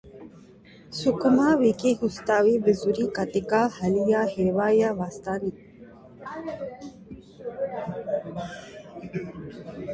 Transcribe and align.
Sukuma 0.89 1.49
wiki 1.59 1.93
hustawi 1.93 2.57
vizuri 2.57 3.07
katika 3.07 3.69
hali 3.69 4.11
ya 4.11 4.23
hewa 4.25 4.71
ya 4.73 4.93
wastani, 4.93 5.53